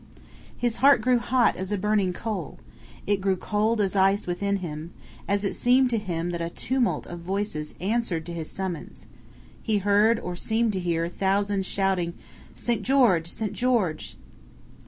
[0.57, 2.57] His heart grew hot as a burning coal,
[3.05, 4.91] it grew cold as ice within him,
[5.27, 9.05] as it seemed to him that a tumult of voices answered to his summons.
[9.61, 12.15] He heard, or seemed to hear, thousands shouting:
[12.55, 12.81] "St.
[12.81, 13.27] George!
[13.27, 13.53] St.
[13.53, 14.17] George!"